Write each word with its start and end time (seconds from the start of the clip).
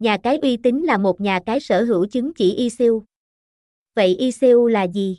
Nhà 0.00 0.16
cái 0.22 0.38
uy 0.38 0.56
tín 0.56 0.82
là 0.82 0.98
một 0.98 1.20
nhà 1.20 1.40
cái 1.46 1.60
sở 1.60 1.84
hữu 1.84 2.06
chứng 2.06 2.32
chỉ 2.34 2.54
ICU. 2.54 3.02
Vậy 3.94 4.16
ICU 4.16 4.66
là 4.66 4.82
gì? 4.82 5.18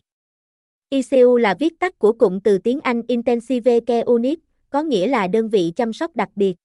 ICU 0.90 1.38
là 1.38 1.56
viết 1.60 1.80
tắt 1.80 2.00
của 2.00 2.14
cụm 2.14 2.40
từ 2.40 2.58
tiếng 2.58 2.80
Anh 2.84 3.02
Intensive 3.08 3.80
Care 3.80 4.02
Unit, 4.02 4.40
có 4.70 4.84
nghĩa 4.84 5.08
là 5.08 5.28
đơn 5.28 5.50
vị 5.50 5.74
chăm 5.76 5.94
sóc 5.94 6.16
đặc 6.16 6.30
biệt. 6.36 6.56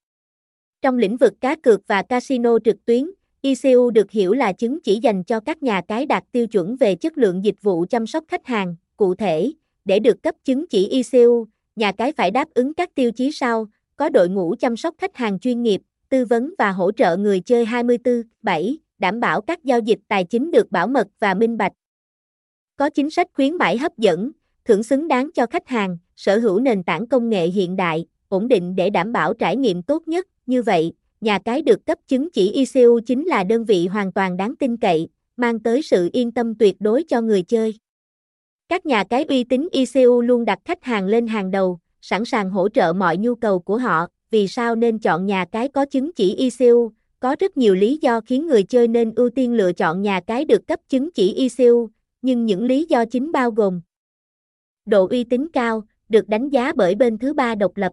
Trong 0.82 0.98
lĩnh 0.98 1.16
vực 1.16 1.32
cá 1.40 1.56
cược 1.56 1.80
và 1.86 2.02
casino 2.02 2.58
trực 2.64 2.84
tuyến, 2.84 3.10
ICU 3.42 3.90
được 3.90 4.10
hiểu 4.10 4.32
là 4.32 4.52
chứng 4.52 4.80
chỉ 4.80 4.98
dành 5.02 5.24
cho 5.24 5.40
các 5.40 5.62
nhà 5.62 5.80
cái 5.88 6.06
đạt 6.06 6.24
tiêu 6.32 6.46
chuẩn 6.46 6.76
về 6.76 6.94
chất 6.94 7.18
lượng 7.18 7.44
dịch 7.44 7.62
vụ 7.62 7.86
chăm 7.90 8.06
sóc 8.06 8.24
khách 8.28 8.46
hàng. 8.46 8.76
Cụ 8.96 9.14
thể, 9.14 9.52
để 9.84 9.98
được 9.98 10.22
cấp 10.22 10.34
chứng 10.44 10.66
chỉ 10.66 10.88
ICU, 10.88 11.46
nhà 11.76 11.92
cái 11.92 12.12
phải 12.12 12.30
đáp 12.30 12.48
ứng 12.54 12.74
các 12.74 12.94
tiêu 12.94 13.10
chí 13.10 13.32
sau, 13.32 13.66
có 13.96 14.08
đội 14.08 14.28
ngũ 14.28 14.54
chăm 14.58 14.76
sóc 14.76 14.94
khách 14.98 15.16
hàng 15.16 15.38
chuyên 15.38 15.62
nghiệp, 15.62 15.80
tư 16.08 16.24
vấn 16.24 16.54
và 16.58 16.72
hỗ 16.72 16.92
trợ 16.92 17.16
người 17.16 17.40
chơi 17.40 17.64
24/7, 17.64 18.76
đảm 18.98 19.20
bảo 19.20 19.40
các 19.40 19.64
giao 19.64 19.80
dịch 19.80 19.98
tài 20.08 20.24
chính 20.24 20.50
được 20.50 20.70
bảo 20.70 20.86
mật 20.86 21.06
và 21.18 21.34
minh 21.34 21.56
bạch. 21.56 21.72
Có 22.76 22.90
chính 22.90 23.10
sách 23.10 23.26
khuyến 23.34 23.56
mãi 23.56 23.78
hấp 23.78 23.98
dẫn, 23.98 24.30
thưởng 24.64 24.82
xứng 24.82 25.08
đáng 25.08 25.30
cho 25.34 25.46
khách 25.46 25.68
hàng, 25.68 25.98
sở 26.16 26.38
hữu 26.38 26.60
nền 26.60 26.82
tảng 26.82 27.06
công 27.06 27.28
nghệ 27.28 27.46
hiện 27.46 27.76
đại, 27.76 28.06
ổn 28.28 28.48
định 28.48 28.76
để 28.76 28.90
đảm 28.90 29.12
bảo 29.12 29.34
trải 29.34 29.56
nghiệm 29.56 29.82
tốt 29.82 30.08
nhất. 30.08 30.26
Như 30.46 30.62
vậy, 30.62 30.92
nhà 31.20 31.38
cái 31.38 31.62
được 31.62 31.86
cấp 31.86 31.98
chứng 32.08 32.30
chỉ 32.30 32.52
ICU 32.52 33.00
chính 33.06 33.24
là 33.24 33.44
đơn 33.44 33.64
vị 33.64 33.86
hoàn 33.86 34.12
toàn 34.12 34.36
đáng 34.36 34.56
tin 34.56 34.76
cậy, 34.76 35.08
mang 35.36 35.60
tới 35.60 35.82
sự 35.82 36.10
yên 36.12 36.32
tâm 36.32 36.54
tuyệt 36.54 36.76
đối 36.80 37.04
cho 37.08 37.20
người 37.20 37.42
chơi. 37.42 37.78
Các 38.68 38.86
nhà 38.86 39.04
cái 39.04 39.24
uy 39.24 39.44
tín 39.44 39.68
ICU 39.72 40.20
luôn 40.20 40.44
đặt 40.44 40.58
khách 40.64 40.84
hàng 40.84 41.06
lên 41.06 41.26
hàng 41.26 41.50
đầu, 41.50 41.78
sẵn 42.00 42.24
sàng 42.24 42.50
hỗ 42.50 42.68
trợ 42.68 42.92
mọi 42.92 43.16
nhu 43.16 43.34
cầu 43.34 43.58
của 43.58 43.78
họ. 43.78 44.06
Vì 44.36 44.48
sao 44.48 44.76
nên 44.76 44.98
chọn 44.98 45.26
nhà 45.26 45.44
cái 45.44 45.68
có 45.68 45.86
chứng 45.86 46.12
chỉ 46.12 46.34
ICU? 46.34 46.92
Có 47.20 47.36
rất 47.38 47.56
nhiều 47.56 47.74
lý 47.74 47.98
do 48.02 48.20
khiến 48.20 48.46
người 48.46 48.62
chơi 48.62 48.88
nên 48.88 49.14
ưu 49.14 49.30
tiên 49.30 49.54
lựa 49.54 49.72
chọn 49.72 50.02
nhà 50.02 50.20
cái 50.20 50.44
được 50.44 50.66
cấp 50.66 50.80
chứng 50.88 51.10
chỉ 51.10 51.34
ICU, 51.34 51.88
nhưng 52.22 52.46
những 52.46 52.64
lý 52.64 52.86
do 52.88 53.04
chính 53.04 53.32
bao 53.32 53.50
gồm 53.50 53.80
Độ 54.86 55.08
uy 55.08 55.24
tín 55.24 55.48
cao, 55.52 55.84
được 56.08 56.28
đánh 56.28 56.48
giá 56.48 56.72
bởi 56.72 56.94
bên 56.94 57.18
thứ 57.18 57.32
ba 57.32 57.54
độc 57.54 57.76
lập. 57.76 57.92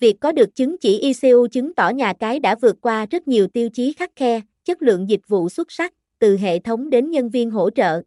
Việc 0.00 0.16
có 0.20 0.32
được 0.32 0.54
chứng 0.54 0.76
chỉ 0.78 0.98
ICU 0.98 1.46
chứng 1.46 1.74
tỏ 1.74 1.90
nhà 1.90 2.12
cái 2.12 2.40
đã 2.40 2.54
vượt 2.62 2.76
qua 2.80 3.06
rất 3.10 3.28
nhiều 3.28 3.46
tiêu 3.46 3.68
chí 3.70 3.92
khắc 3.92 4.10
khe, 4.16 4.40
chất 4.64 4.82
lượng 4.82 5.08
dịch 5.08 5.28
vụ 5.28 5.48
xuất 5.48 5.72
sắc, 5.72 5.94
từ 6.18 6.36
hệ 6.36 6.58
thống 6.58 6.90
đến 6.90 7.10
nhân 7.10 7.30
viên 7.30 7.50
hỗ 7.50 7.70
trợ. 7.70 8.02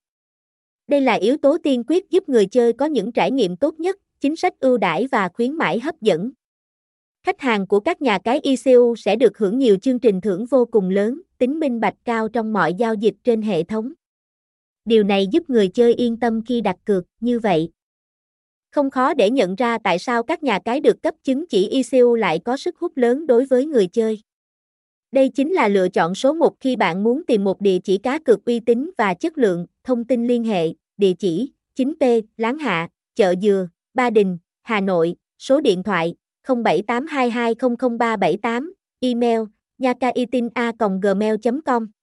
Đây 0.87 1.01
là 1.01 1.13
yếu 1.13 1.37
tố 1.37 1.57
tiên 1.57 1.83
quyết 1.87 2.09
giúp 2.09 2.29
người 2.29 2.45
chơi 2.45 2.73
có 2.73 2.85
những 2.85 3.11
trải 3.11 3.31
nghiệm 3.31 3.55
tốt 3.55 3.79
nhất, 3.79 3.97
chính 4.19 4.35
sách 4.35 4.59
ưu 4.59 4.77
đãi 4.77 5.07
và 5.11 5.29
khuyến 5.33 5.53
mãi 5.53 5.79
hấp 5.79 6.01
dẫn. 6.01 6.31
Khách 7.25 7.41
hàng 7.41 7.67
của 7.67 7.79
các 7.79 8.01
nhà 8.01 8.19
cái 8.23 8.39
ICU 8.43 8.95
sẽ 8.95 9.15
được 9.15 9.37
hưởng 9.37 9.57
nhiều 9.57 9.77
chương 9.77 9.99
trình 9.99 10.21
thưởng 10.21 10.45
vô 10.45 10.65
cùng 10.65 10.89
lớn, 10.89 11.21
tính 11.37 11.59
minh 11.59 11.79
bạch 11.79 11.93
cao 12.05 12.29
trong 12.29 12.53
mọi 12.53 12.73
giao 12.73 12.93
dịch 12.93 13.15
trên 13.23 13.41
hệ 13.41 13.63
thống. 13.63 13.93
Điều 14.85 15.03
này 15.03 15.27
giúp 15.31 15.49
người 15.49 15.67
chơi 15.67 15.93
yên 15.93 16.19
tâm 16.19 16.41
khi 16.45 16.61
đặt 16.61 16.75
cược, 16.85 17.03
như 17.19 17.39
vậy. 17.39 17.69
Không 18.71 18.89
khó 18.89 19.13
để 19.13 19.29
nhận 19.29 19.55
ra 19.55 19.77
tại 19.83 19.99
sao 19.99 20.23
các 20.23 20.43
nhà 20.43 20.59
cái 20.65 20.79
được 20.79 21.01
cấp 21.01 21.15
chứng 21.23 21.47
chỉ 21.47 21.67
ICU 21.67 22.15
lại 22.15 22.39
có 22.39 22.57
sức 22.57 22.77
hút 22.77 22.97
lớn 22.97 23.27
đối 23.27 23.45
với 23.45 23.65
người 23.65 23.87
chơi. 23.87 24.19
Đây 25.11 25.29
chính 25.29 25.51
là 25.51 25.67
lựa 25.67 25.89
chọn 25.89 26.15
số 26.15 26.33
1 26.33 26.59
khi 26.59 26.75
bạn 26.75 27.03
muốn 27.03 27.25
tìm 27.25 27.43
một 27.43 27.61
địa 27.61 27.79
chỉ 27.83 27.97
cá 27.97 28.19
cược 28.19 28.45
uy 28.45 28.59
tín 28.59 28.91
và 28.97 29.13
chất 29.13 29.37
lượng. 29.37 29.65
Thông 29.83 30.05
tin 30.05 30.27
liên 30.27 30.43
hệ, 30.43 30.73
địa 30.97 31.13
chỉ 31.19 31.51
9P, 31.75 32.21
Láng 32.37 32.57
Hạ, 32.57 32.89
Chợ 33.15 33.33
Dừa, 33.41 33.67
Ba 33.93 34.09
Đình, 34.09 34.37
Hà 34.61 34.81
Nội, 34.81 35.15
số 35.39 35.61
điện 35.61 35.83
thoại 35.83 36.15
0782200378, 36.45 38.63
email 39.01 39.47
nhacaitina.gmail.com 39.79 41.93